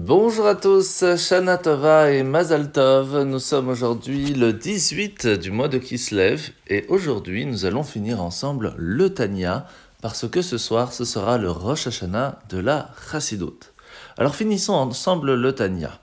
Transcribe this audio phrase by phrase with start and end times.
[0.00, 3.24] Bonjour à tous, Shana Tova et Mazal Tov.
[3.24, 8.74] Nous sommes aujourd'hui le 18 du mois de Kislev et aujourd'hui nous allons finir ensemble
[8.76, 9.66] le Tanya
[10.00, 13.72] parce que ce soir ce sera le Rosh Hashanah de la Chassidut.
[14.16, 15.98] Alors finissons ensemble le Tanya.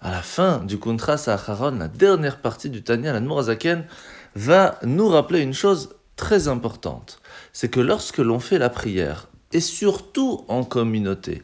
[0.00, 3.84] À la fin du Kuntras Acharon, la dernière partie du Tanya, la Nmorazaken,
[4.34, 7.20] va nous rappeler une chose très importante.
[7.52, 11.42] C'est que lorsque l'on fait la prière, et surtout en communauté,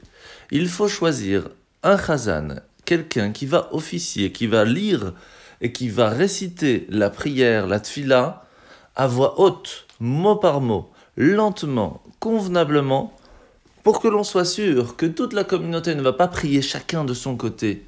[0.50, 1.48] il faut choisir
[1.84, 2.48] un chazan,
[2.86, 5.12] quelqu'un qui va officier, qui va lire
[5.60, 8.46] et qui va réciter la prière, la tfila,
[8.96, 13.12] à voix haute, mot par mot, lentement, convenablement,
[13.82, 17.12] pour que l'on soit sûr que toute la communauté ne va pas prier chacun de
[17.12, 17.86] son côté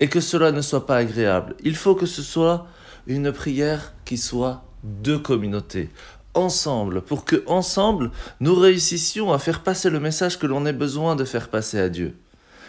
[0.00, 1.54] et que cela ne soit pas agréable.
[1.62, 2.66] Il faut que ce soit
[3.06, 5.90] une prière qui soit de communauté,
[6.32, 8.10] ensemble, pour que ensemble
[8.40, 11.90] nous réussissions à faire passer le message que l'on ait besoin de faire passer à
[11.90, 12.16] Dieu.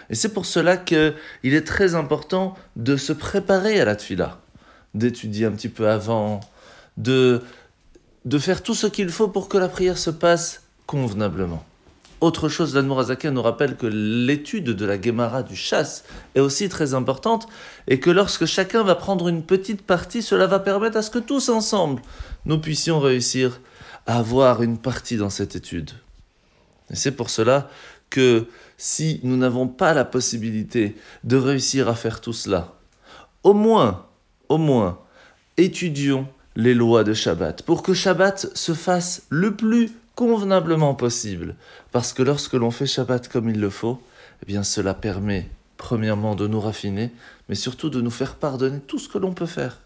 [0.09, 4.39] Et c'est pour cela qu'il est très important de se préparer à la tfila,
[4.93, 6.39] d'étudier un petit peu avant,
[6.97, 7.41] de,
[8.25, 11.63] de faire tout ce qu'il faut pour que la prière se passe convenablement.
[12.19, 16.95] Autre chose, l'Admorazaka nous rappelle que l'étude de la Gemara du chasse est aussi très
[16.95, 17.47] importante
[17.87, 21.19] et que lorsque chacun va prendre une petite partie, cela va permettre à ce que
[21.19, 22.01] tous ensemble,
[22.45, 23.59] nous puissions réussir
[24.07, 25.91] à avoir une partie dans cette étude.
[26.89, 27.69] Et c'est pour cela
[28.09, 28.45] que
[28.77, 32.73] si nous n'avons pas la possibilité de réussir à faire tout cela,
[33.43, 34.05] au moins,
[34.49, 34.99] au moins,
[35.57, 41.55] étudions les lois de Shabbat pour que Shabbat se fasse le plus convenablement possible.
[41.91, 44.01] Parce que lorsque l'on fait Shabbat comme il le faut,
[44.41, 45.47] eh bien cela permet
[45.77, 47.11] premièrement de nous raffiner,
[47.47, 49.79] mais surtout de nous faire pardonner tout ce que l'on peut faire.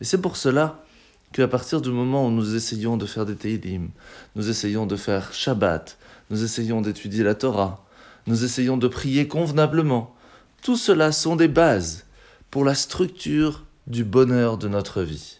[0.00, 0.84] Et c'est pour cela
[1.32, 3.90] qu'à partir du moment où nous essayons de faire des Teilim,
[4.36, 5.98] nous essayons de faire Shabbat,
[6.30, 7.84] nous essayons d'étudier la Torah,
[8.26, 10.14] nous essayons de prier convenablement.
[10.62, 12.04] Tout cela sont des bases
[12.50, 15.38] pour la structure du bonheur de notre vie.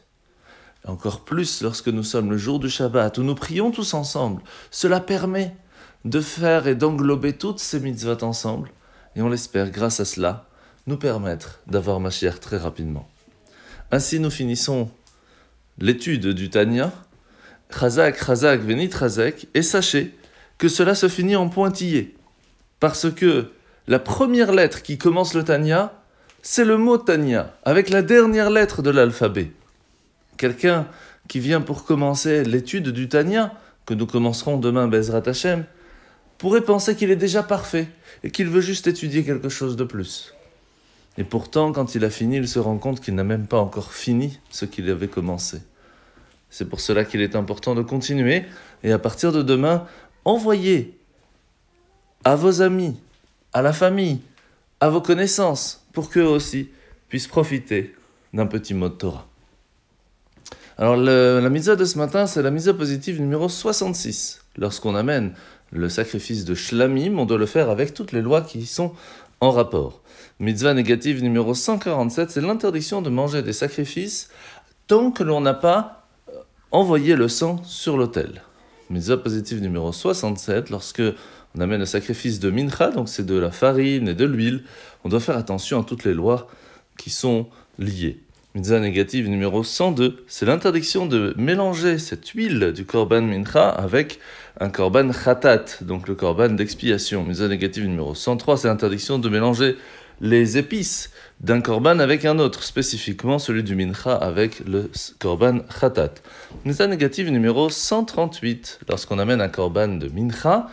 [0.87, 4.43] Encore plus lorsque nous sommes le jour du Shabbat, où nous prions tous ensemble.
[4.71, 5.55] Cela permet
[6.05, 8.71] de faire et d'englober toutes ces mitzvot ensemble,
[9.15, 10.49] et on l'espère, grâce à cela,
[10.87, 13.09] nous permettre d'avoir ma chère très rapidement.
[13.91, 14.91] Ainsi, nous finissons
[15.79, 16.93] l'étude du Tanya.
[17.71, 20.15] Chazak, Chazak, Venit Chazak, et sachez
[20.61, 22.15] que cela se finit en pointillé.
[22.81, 23.51] Parce que
[23.89, 25.95] la première lettre qui commence le Tanya,
[26.43, 29.53] c'est le mot Tanya, avec la dernière lettre de l'alphabet.
[30.37, 30.87] Quelqu'un
[31.29, 33.55] qui vient pour commencer l'étude du Tanya,
[33.87, 35.65] que nous commencerons demain Bezrat Hashem,
[36.37, 37.89] pourrait penser qu'il est déjà parfait
[38.23, 40.35] et qu'il veut juste étudier quelque chose de plus.
[41.17, 43.95] Et pourtant, quand il a fini, il se rend compte qu'il n'a même pas encore
[43.95, 45.63] fini ce qu'il avait commencé.
[46.51, 48.45] C'est pour cela qu'il est important de continuer
[48.83, 49.87] et à partir de demain,
[50.25, 50.99] envoyer
[52.25, 52.97] à vos amis,
[53.53, 54.21] à la famille,
[54.81, 56.69] à vos connaissances, pour qu'eux aussi
[57.09, 57.95] puissent profiter
[58.33, 59.27] d'un petit mot de Torah.
[60.79, 64.43] Alors la mise de ce matin, c'est la mise positive numéro 66.
[64.57, 65.35] Lorsqu'on amène
[65.73, 68.95] le sacrifice de Shlamim, on doit le faire avec toutes les lois qui sont
[69.41, 70.01] en rapport.
[70.39, 74.31] Mitzvah négative numéro 147, c'est l'interdiction de manger des sacrifices
[74.87, 76.09] tant que l'on n'a pas
[76.71, 78.43] envoyé le sang sur l'autel.
[78.91, 81.03] Mitzvah positive numéro 67, lorsque
[81.57, 84.65] on amène le sacrifice de mincha, donc c'est de la farine et de l'huile,
[85.05, 86.49] on doit faire attention à toutes les lois
[86.99, 87.47] qui sont
[87.79, 88.19] liées.
[88.57, 94.19] Mitzvah négative numéro 102, c'est l'interdiction de mélanger cette huile du korban mincha avec
[94.59, 97.23] un korban khatat, donc le korban d'expiation.
[97.23, 99.77] Mitzvah négative numéro 103, c'est l'interdiction de mélanger
[100.21, 101.11] les épices
[101.41, 106.15] d'un korban avec un autre, spécifiquement celui du mincha avec le korban khatat.
[106.65, 110.67] Mitzvah négative numéro 138, lorsqu'on amène un korban de mincha,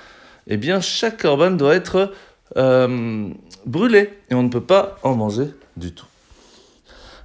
[0.47, 2.11] eh bien chaque korban doit être
[2.57, 3.29] euh,
[3.65, 5.47] brûlé et on ne peut pas en manger
[5.77, 6.05] du tout.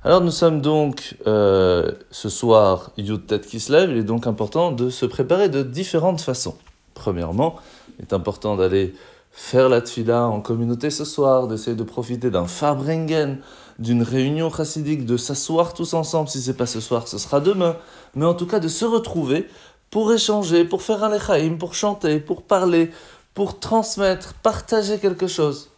[0.04, 4.72] Alors nous sommes donc euh, ce soir Yud qui se lève, il est donc important
[4.72, 6.56] de se préparer de différentes façons.
[6.94, 7.56] Premièrement,
[7.98, 8.94] il est important d'aller
[9.32, 13.38] faire la tfila en communauté ce soir, d'essayer de profiter d'un Farbringen,
[13.78, 17.76] d'une réunion chassidique, de s'asseoir tous ensemble, si c'est pas ce soir, ce sera demain,
[18.14, 19.48] mais en tout cas de se retrouver
[19.90, 22.90] pour échanger, pour faire un lechaim, pour chanter, pour parler,
[23.34, 25.70] pour transmettre, partager quelque chose.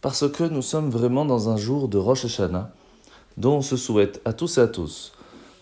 [0.00, 2.70] Parce que nous sommes vraiment dans un jour de Rosh Hashanah,
[3.36, 5.12] dont on se souhaite à tous et à tous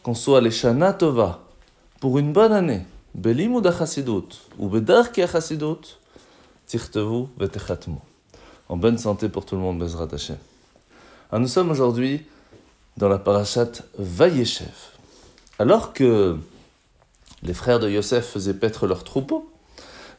[0.02, 1.40] qu'on soit les Shana Tova
[1.98, 5.98] pour une bonne année, Belimud Chassidut ou Bedarki Chassidut,
[6.66, 7.96] Tirtevu Vetechatmu.
[8.68, 10.38] En bonne santé pour tout le monde, Bezrat Hashem.
[11.30, 12.24] Alors nous sommes aujourd'hui
[12.96, 14.72] dans la parashat Vayeshev.
[15.58, 16.36] Alors que
[17.42, 19.50] les frères de Yosef faisaient paître leurs troupeaux,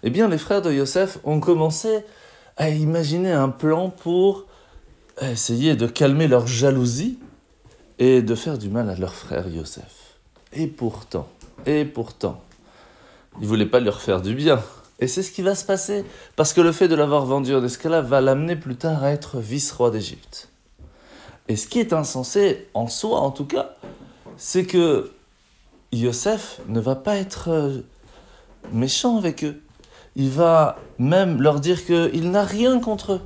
[0.04, 2.04] eh bien les frères de Yosef ont commencé
[2.58, 4.46] à imaginer un plan pour
[5.22, 7.18] essayer de calmer leur jalousie
[7.98, 10.18] et de faire du mal à leur frère Yosef.
[10.54, 11.28] Et pourtant,
[11.66, 12.42] et pourtant,
[13.40, 14.62] ils ne voulaient pas leur faire du bien.
[15.00, 16.06] Et c'est ce qui va se passer,
[16.36, 19.40] parce que le fait de l'avoir vendu en esclave va l'amener plus tard à être
[19.40, 20.50] vice-roi d'Égypte.
[21.48, 23.76] Et ce qui est insensé, en soi en tout cas,
[24.38, 25.12] c'est que
[25.92, 27.82] Yosef ne va pas être euh,
[28.72, 29.62] méchant avec eux.
[30.16, 33.22] Il va même leur dire qu'il n'a rien contre eux.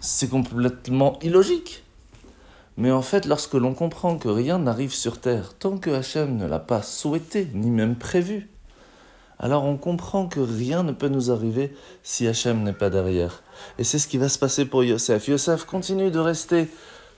[0.00, 1.82] C'est complètement illogique.
[2.76, 6.46] Mais en fait, lorsque l'on comprend que rien n'arrive sur terre tant que Hachem ne
[6.46, 8.50] l'a pas souhaité, ni même prévu,
[9.38, 13.42] alors on comprend que rien ne peut nous arriver si Hachem n'est pas derrière.
[13.78, 15.28] Et c'est ce qui va se passer pour Yosef.
[15.28, 16.68] Yosef continue de rester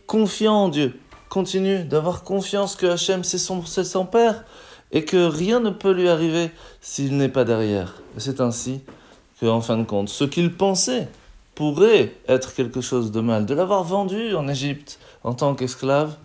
[0.07, 0.99] confiant en Dieu,
[1.29, 4.45] continue d'avoir confiance que Hachem c'est son, son père
[4.91, 6.51] et que rien ne peut lui arriver
[6.81, 8.03] s'il n'est pas derrière.
[8.17, 8.81] C'est ainsi
[9.41, 11.09] que, en fin de compte, ce qu'il pensait
[11.55, 16.17] pourrait être quelque chose de mal, de l'avoir vendu en Égypte en tant qu'esclave,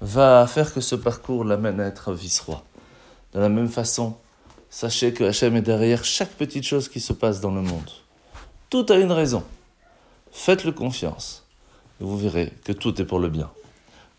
[0.00, 2.62] va faire que ce parcours l'amène à être vice-roi.
[3.34, 4.16] De la même façon,
[4.70, 7.90] sachez que Hachem est derrière chaque petite chose qui se passe dans le monde.
[8.70, 9.42] Tout a une raison.
[10.32, 11.44] Faites-le confiance.
[12.00, 13.50] Et vous verrez que tout est pour le bien.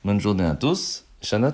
[0.03, 1.05] Bonne journée à tous.
[1.21, 1.51] Shana.